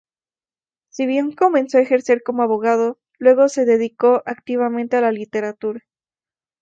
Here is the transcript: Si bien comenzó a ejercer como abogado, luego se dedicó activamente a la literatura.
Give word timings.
Si 0.89 1.05
bien 1.05 1.31
comenzó 1.31 1.77
a 1.77 1.81
ejercer 1.81 2.23
como 2.23 2.41
abogado, 2.41 2.97
luego 3.19 3.49
se 3.49 3.65
dedicó 3.65 4.23
activamente 4.25 4.97
a 4.97 5.01
la 5.01 5.11
literatura. 5.11 5.81